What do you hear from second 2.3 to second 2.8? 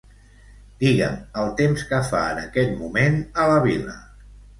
en aquest